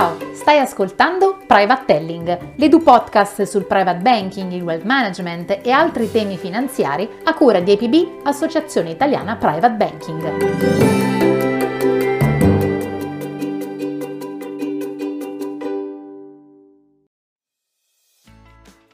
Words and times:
Ciao, 0.00 0.16
stai 0.32 0.58
ascoltando 0.58 1.36
Private 1.46 1.84
Telling, 1.84 2.38
l'edu 2.54 2.78
podcast 2.78 3.42
sul 3.42 3.66
private 3.66 4.00
banking, 4.00 4.50
il 4.50 4.62
wealth 4.62 4.84
management 4.84 5.58
e 5.62 5.70
altri 5.70 6.10
temi 6.10 6.38
finanziari 6.38 7.06
a 7.24 7.34
cura 7.34 7.60
di 7.60 7.72
APB, 7.72 8.22
Associazione 8.22 8.88
Italiana 8.88 9.36
Private 9.36 9.74
Banking. 9.74 11.40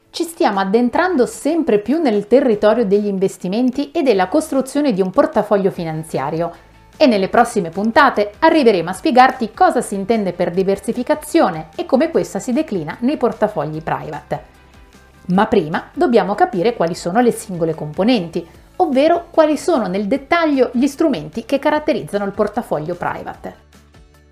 Ci 0.09 0.23
stiamo 0.23 0.59
addentrando 0.59 1.25
sempre 1.25 1.79
più 1.79 2.01
nel 2.01 2.27
territorio 2.27 2.85
degli 2.85 3.07
investimenti 3.07 3.91
e 3.91 4.01
della 4.01 4.27
costruzione 4.27 4.91
di 4.91 4.99
un 4.99 5.11
portafoglio 5.11 5.71
finanziario 5.71 6.51
e 6.97 7.05
nelle 7.05 7.29
prossime 7.29 7.69
puntate 7.69 8.33
arriveremo 8.39 8.89
a 8.89 8.93
spiegarti 8.93 9.53
cosa 9.53 9.81
si 9.81 9.95
intende 9.95 10.33
per 10.33 10.51
diversificazione 10.51 11.69
e 11.75 11.85
come 11.85 12.09
questa 12.09 12.39
si 12.39 12.51
declina 12.51 12.97
nei 13.01 13.17
portafogli 13.17 13.81
private. 13.81 14.55
Ma 15.27 15.45
prima 15.45 15.89
dobbiamo 15.93 16.35
capire 16.35 16.73
quali 16.75 16.95
sono 16.95 17.21
le 17.21 17.31
singole 17.31 17.75
componenti, 17.75 18.45
ovvero 18.77 19.27
quali 19.29 19.57
sono 19.57 19.87
nel 19.87 20.07
dettaglio 20.07 20.71
gli 20.73 20.87
strumenti 20.87 21.45
che 21.45 21.59
caratterizzano 21.59 22.25
il 22.25 22.31
portafoglio 22.31 22.95
private. 22.95 23.65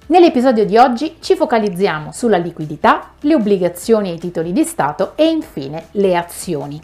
Nell'episodio 0.07 0.65
di 0.65 0.77
oggi 0.77 1.17
ci 1.19 1.35
focalizziamo 1.35 2.11
sulla 2.11 2.37
liquidità, 2.37 3.13
le 3.21 3.33
obbligazioni 3.33 4.09
e 4.09 4.13
i 4.13 4.19
titoli 4.19 4.51
di 4.51 4.63
Stato 4.63 5.13
e 5.15 5.27
infine 5.27 5.87
le 5.91 6.15
azioni. 6.15 6.79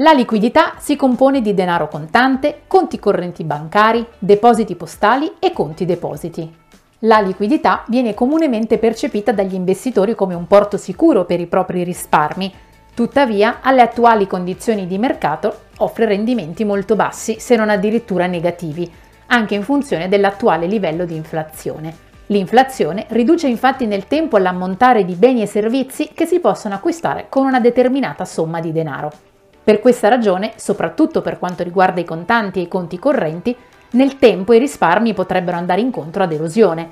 La 0.00 0.12
liquidità 0.12 0.74
si 0.76 0.94
compone 0.94 1.40
di 1.40 1.54
denaro 1.54 1.88
contante, 1.88 2.64
conti 2.66 2.98
correnti 2.98 3.44
bancari, 3.44 4.06
depositi 4.18 4.74
postali 4.74 5.36
e 5.38 5.54
conti 5.54 5.86
depositi. 5.86 6.54
La 7.00 7.20
liquidità 7.20 7.82
viene 7.88 8.12
comunemente 8.12 8.76
percepita 8.76 9.32
dagli 9.32 9.54
investitori 9.54 10.14
come 10.14 10.34
un 10.34 10.46
porto 10.46 10.76
sicuro 10.76 11.24
per 11.24 11.40
i 11.40 11.46
propri 11.46 11.82
risparmi, 11.82 12.52
tuttavia 12.92 13.60
alle 13.62 13.80
attuali 13.80 14.26
condizioni 14.26 14.86
di 14.86 14.98
mercato 14.98 15.60
offre 15.78 16.04
rendimenti 16.04 16.66
molto 16.66 16.94
bassi 16.94 17.40
se 17.40 17.56
non 17.56 17.70
addirittura 17.70 18.26
negativi, 18.26 18.92
anche 19.28 19.54
in 19.54 19.62
funzione 19.62 20.08
dell'attuale 20.08 20.66
livello 20.66 21.06
di 21.06 21.16
inflazione. 21.16 21.96
L'inflazione 22.26 23.06
riduce 23.08 23.46
infatti 23.46 23.86
nel 23.86 24.06
tempo 24.06 24.36
l'ammontare 24.36 25.06
di 25.06 25.14
beni 25.14 25.40
e 25.40 25.46
servizi 25.46 26.10
che 26.12 26.26
si 26.26 26.38
possono 26.38 26.74
acquistare 26.74 27.28
con 27.30 27.46
una 27.46 27.60
determinata 27.60 28.26
somma 28.26 28.60
di 28.60 28.72
denaro. 28.72 29.35
Per 29.66 29.80
questa 29.80 30.06
ragione, 30.06 30.52
soprattutto 30.54 31.22
per 31.22 31.40
quanto 31.40 31.64
riguarda 31.64 31.98
i 31.98 32.04
contanti 32.04 32.60
e 32.60 32.62
i 32.62 32.68
conti 32.68 33.00
correnti, 33.00 33.56
nel 33.90 34.16
tempo 34.16 34.52
i 34.52 34.60
risparmi 34.60 35.12
potrebbero 35.12 35.56
andare 35.56 35.80
incontro 35.80 36.22
ad 36.22 36.30
erosione. 36.30 36.88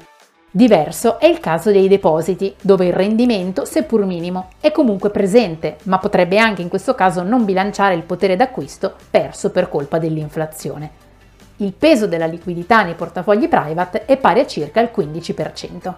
Diverso 0.50 1.20
è 1.20 1.26
il 1.26 1.38
caso 1.38 1.70
dei 1.70 1.86
depositi, 1.86 2.52
dove 2.60 2.86
il 2.86 2.92
rendimento, 2.92 3.64
seppur 3.64 4.04
minimo, 4.04 4.48
è 4.58 4.72
comunque 4.72 5.10
presente, 5.10 5.76
ma 5.84 6.00
potrebbe 6.00 6.36
anche 6.38 6.62
in 6.62 6.68
questo 6.68 6.96
caso 6.96 7.22
non 7.22 7.44
bilanciare 7.44 7.94
il 7.94 8.02
potere 8.02 8.34
d'acquisto 8.34 8.96
perso 9.08 9.52
per 9.52 9.68
colpa 9.68 9.98
dell'inflazione 9.98 11.04
il 11.58 11.72
peso 11.72 12.08
della 12.08 12.26
liquidità 12.26 12.82
nei 12.82 12.94
portafogli 12.94 13.48
private 13.48 14.06
è 14.06 14.16
pari 14.16 14.40
a 14.40 14.46
circa 14.46 14.80
il 14.80 14.90
15%. 14.94 15.94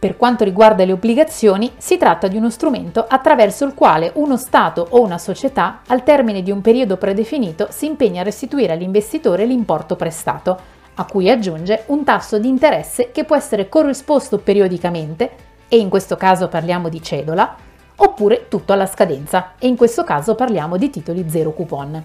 Per 0.00 0.16
quanto 0.16 0.44
riguarda 0.44 0.86
le 0.86 0.92
obbligazioni, 0.92 1.72
si 1.76 1.98
tratta 1.98 2.26
di 2.26 2.38
uno 2.38 2.48
strumento 2.48 3.04
attraverso 3.06 3.66
il 3.66 3.74
quale 3.74 4.10
uno 4.14 4.38
Stato 4.38 4.86
o 4.88 5.02
una 5.02 5.18
società, 5.18 5.82
al 5.88 6.02
termine 6.04 6.42
di 6.42 6.50
un 6.50 6.62
periodo 6.62 6.96
predefinito, 6.96 7.66
si 7.68 7.84
impegna 7.84 8.22
a 8.22 8.24
restituire 8.24 8.72
all'investitore 8.72 9.44
l'importo 9.44 9.96
prestato, 9.96 10.58
a 10.94 11.04
cui 11.04 11.28
aggiunge 11.28 11.82
un 11.88 12.02
tasso 12.02 12.38
di 12.38 12.48
interesse 12.48 13.10
che 13.10 13.24
può 13.24 13.36
essere 13.36 13.68
corrisposto 13.68 14.38
periodicamente, 14.38 15.32
e 15.68 15.76
in 15.76 15.90
questo 15.90 16.16
caso 16.16 16.48
parliamo 16.48 16.88
di 16.88 17.02
cedola, 17.02 17.54
oppure 17.96 18.48
tutto 18.48 18.72
alla 18.72 18.86
scadenza, 18.86 19.52
e 19.58 19.66
in 19.66 19.76
questo 19.76 20.02
caso 20.02 20.34
parliamo 20.34 20.78
di 20.78 20.88
titoli 20.88 21.28
zero 21.28 21.52
coupon. 21.52 22.02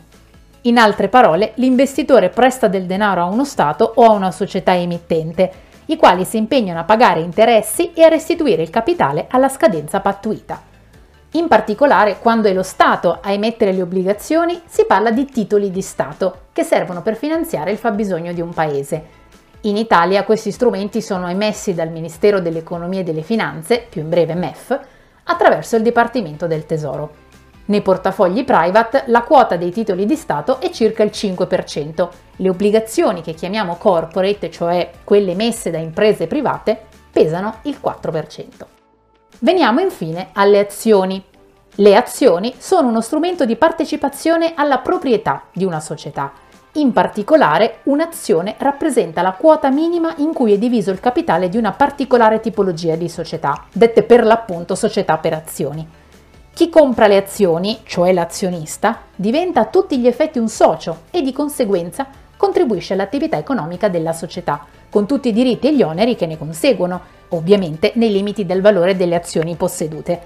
In 0.63 0.77
altre 0.77 1.07
parole, 1.07 1.53
l'investitore 1.55 2.27
presta 2.27 2.67
del 2.67 2.87
denaro 2.87 3.21
a 3.21 3.29
uno 3.29 3.45
Stato 3.45 3.89
o 3.95 4.03
a 4.03 4.11
una 4.11 4.31
società 4.31 4.75
emittente, 4.75 5.63
i 5.85 5.97
quali 5.97 6.25
si 6.25 6.37
impegnano 6.37 6.79
a 6.79 6.83
pagare 6.83 7.19
interessi 7.19 7.93
e 7.93 8.03
a 8.03 8.07
restituire 8.07 8.61
il 8.61 8.69
capitale 8.69 9.27
alla 9.29 9.49
scadenza 9.49 9.99
pattuita. 9.99 10.61
In 11.31 11.47
particolare, 11.47 12.19
quando 12.19 12.47
è 12.47 12.53
lo 12.53 12.63
Stato 12.63 13.19
a 13.21 13.31
emettere 13.31 13.73
le 13.73 13.81
obbligazioni, 13.81 14.61
si 14.65 14.85
parla 14.85 15.11
di 15.11 15.25
titoli 15.25 15.69
di 15.69 15.81
Stato, 15.81 16.43
che 16.53 16.63
servono 16.63 17.01
per 17.01 17.17
finanziare 17.17 17.71
il 17.71 17.77
fabbisogno 17.77 18.31
di 18.31 18.39
un 18.39 18.53
paese. 18.53 19.23
In 19.61 19.75
Italia 19.75 20.23
questi 20.23 20.51
strumenti 20.51 21.01
sono 21.01 21.27
emessi 21.27 21.73
dal 21.73 21.89
Ministero 21.89 22.39
dell'Economia 22.39 23.01
e 23.01 23.03
delle 23.03 23.21
Finanze, 23.21 23.85
più 23.89 24.01
in 24.01 24.09
breve 24.09 24.33
MEF, 24.33 24.79
attraverso 25.23 25.75
il 25.75 25.81
Dipartimento 25.81 26.47
del 26.47 26.65
Tesoro. 26.65 27.23
Nei 27.67 27.81
portafogli 27.81 28.43
private 28.43 29.05
la 29.07 29.23
quota 29.23 29.55
dei 29.55 29.71
titoli 29.71 30.05
di 30.05 30.15
Stato 30.15 30.59
è 30.59 30.69
circa 30.69 31.01
il 31.01 31.09
5%. 31.11 32.09
Le 32.35 32.49
obbligazioni 32.49 33.21
che 33.21 33.33
chiamiamo 33.33 33.77
corporate, 33.77 34.51
cioè 34.51 34.91
quelle 35.03 35.31
emesse 35.31 35.71
da 35.71 35.79
imprese 35.79 36.27
private, 36.27 36.79
pesano 37.11 37.55
il 37.63 37.79
4%. 37.83 38.43
Veniamo 39.39 39.79
infine 39.79 40.29
alle 40.33 40.59
azioni. 40.59 41.23
Le 41.77 41.95
azioni 41.95 42.53
sono 42.57 42.89
uno 42.89 43.01
strumento 43.01 43.45
di 43.45 43.55
partecipazione 43.55 44.53
alla 44.55 44.77
proprietà 44.77 45.45
di 45.51 45.65
una 45.65 45.79
società. 45.79 46.31
In 46.73 46.91
particolare, 46.93 47.79
un'azione 47.83 48.55
rappresenta 48.59 49.21
la 49.21 49.31
quota 49.31 49.71
minima 49.71 50.13
in 50.17 50.33
cui 50.33 50.53
è 50.53 50.57
diviso 50.57 50.91
il 50.91 50.99
capitale 50.99 51.49
di 51.49 51.57
una 51.57 51.71
particolare 51.71 52.41
tipologia 52.41 52.95
di 52.95 53.09
società, 53.09 53.65
dette 53.71 54.03
per 54.03 54.23
l'appunto 54.23 54.75
società 54.75 55.17
per 55.17 55.33
azioni. 55.33 55.87
Chi 56.55 56.69
compra 56.69 57.07
le 57.07 57.17
azioni, 57.17 57.81
cioè 57.83 58.13
l'azionista, 58.13 59.01
diventa 59.13 59.59
a 59.59 59.65
tutti 59.65 59.99
gli 59.99 60.07
effetti 60.07 60.39
un 60.39 60.47
socio 60.47 60.99
e 61.11 61.21
di 61.21 61.33
conseguenza 61.33 62.07
contribuisce 62.37 62.93
all'attività 62.93 63.37
economica 63.37 63.89
della 63.89 64.13
società, 64.13 64.65
con 64.89 65.05
tutti 65.05 65.27
i 65.27 65.33
diritti 65.33 65.67
e 65.67 65.75
gli 65.75 65.81
oneri 65.81 66.15
che 66.15 66.25
ne 66.25 66.37
conseguono, 66.37 67.01
ovviamente 67.31 67.91
nei 67.95 68.09
limiti 68.09 68.45
del 68.45 68.61
valore 68.61 68.95
delle 68.95 69.15
azioni 69.15 69.55
possedute. 69.55 70.21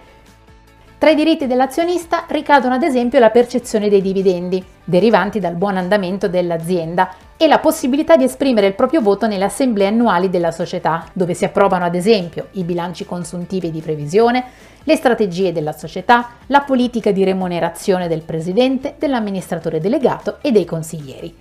Tra 1.00 1.10
i 1.10 1.16
diritti 1.16 1.48
dell'azionista 1.48 2.26
ricadono 2.28 2.76
ad 2.76 2.84
esempio 2.84 3.18
la 3.18 3.32
percezione 3.32 3.90
dei 3.90 4.04
dividendi, 4.04 4.64
derivanti 4.84 5.40
dal 5.40 5.56
buon 5.56 5.78
andamento 5.78 6.28
dell'azienda, 6.28 7.10
e 7.42 7.48
la 7.48 7.60
possibilità 7.60 8.18
di 8.18 8.26
esprimere 8.26 8.68
il 8.68 8.76
proprio 8.76 9.00
voto 9.00 9.26
nelle 9.26 9.46
assemblee 9.46 9.88
annuali 9.88 10.30
della 10.30 10.52
società, 10.52 11.06
dove 11.14 11.34
si 11.34 11.46
approvano 11.46 11.86
ad 11.86 11.96
esempio 11.96 12.50
i 12.52 12.66
bilanci 12.66 13.06
consuntivi 13.06 13.72
di 13.72 13.80
previsione, 13.80 14.44
le 14.84 14.96
strategie 14.98 15.54
della 15.54 15.72
società, 15.72 16.32
la 16.48 16.60
politica 16.60 17.12
di 17.12 17.24
remunerazione 17.24 18.10
del 18.10 18.24
presidente, 18.24 18.96
dell'amministratore 19.00 19.80
delegato 19.80 20.40
e 20.42 20.52
dei 20.52 20.66
consiglieri. 20.66 21.34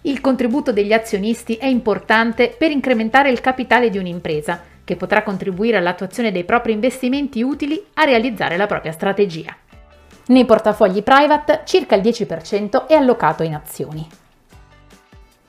Il 0.00 0.20
contributo 0.20 0.72
degli 0.72 0.92
azionisti 0.92 1.54
è 1.54 1.66
importante 1.66 2.52
per 2.58 2.72
incrementare 2.72 3.30
il 3.30 3.40
capitale 3.40 3.88
di 3.88 3.98
un'impresa, 3.98 4.60
che 4.82 4.96
potrà 4.96 5.22
contribuire 5.22 5.76
all'attuazione 5.76 6.32
dei 6.32 6.42
propri 6.42 6.72
investimenti 6.72 7.40
utili 7.40 7.80
a 7.94 8.02
realizzare 8.02 8.56
la 8.56 8.66
propria 8.66 8.90
strategia. 8.90 9.54
Nei 10.26 10.44
portafogli 10.44 11.04
private 11.04 11.60
circa 11.66 11.94
il 11.94 12.02
10% 12.02 12.88
è 12.88 12.94
allocato 12.94 13.44
in 13.44 13.54
azioni. 13.54 14.08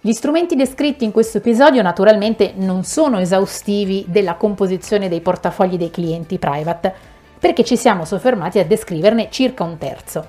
Gli 0.04 0.14
strumenti 0.14 0.56
descritti 0.56 1.04
in 1.04 1.12
questo 1.12 1.38
episodio 1.38 1.84
naturalmente 1.84 2.54
non 2.56 2.84
sono 2.84 3.20
esaustivi 3.20 4.04
della 4.08 4.34
composizione 4.34 5.08
dei 5.08 5.22
portafogli 5.22 5.78
dei 5.78 5.92
clienti 5.92 6.40
private, 6.40 6.92
perché 7.38 7.64
ci 7.64 7.78
siamo 7.78 8.04
soffermati 8.04 8.58
a 8.58 8.66
descriverne 8.66 9.30
circa 9.30 9.64
un 9.64 9.78
terzo. 9.78 10.26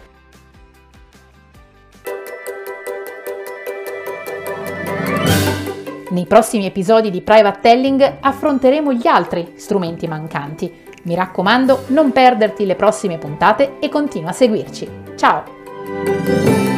Nei 6.10 6.26
prossimi 6.26 6.66
episodi 6.66 7.10
di 7.10 7.22
Private 7.22 7.60
Telling 7.62 8.16
affronteremo 8.20 8.92
gli 8.92 9.06
altri 9.06 9.54
strumenti 9.56 10.06
mancanti. 10.06 10.70
Mi 11.04 11.14
raccomando, 11.14 11.84
non 11.86 12.12
perderti 12.12 12.66
le 12.66 12.76
prossime 12.76 13.16
puntate 13.16 13.78
e 13.80 13.88
continua 13.88 14.28
a 14.28 14.34
seguirci. 14.34 14.90
Ciao! 15.16 16.71